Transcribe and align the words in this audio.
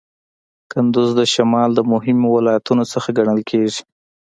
کندز 0.71 1.09
د 1.19 1.21
شمال 1.33 1.69
د 1.75 1.79
مهمو 1.91 2.27
ولایتونو 2.37 2.83
څخه 2.93 3.15
ګڼل 3.17 3.39
کیږي. 3.49 3.81